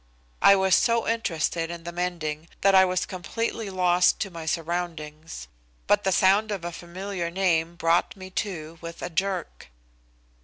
I 0.41 0.55
was 0.55 0.73
so 0.73 1.07
interested 1.07 1.69
in 1.69 1.83
the 1.83 1.91
mending 1.91 2.47
that 2.61 2.73
I 2.73 2.85
was 2.85 3.05
completely 3.05 3.69
lost 3.69 4.19
to 4.21 4.31
my 4.31 4.47
surroundings, 4.47 5.47
but 5.85 6.05
the 6.05 6.11
sound 6.11 6.49
of 6.49 6.65
a 6.65 6.71
familiar 6.71 7.29
name 7.29 7.75
brought 7.75 8.15
me 8.15 8.31
to 8.31 8.79
with 8.81 9.03
a 9.03 9.11
jerk. 9.11 9.69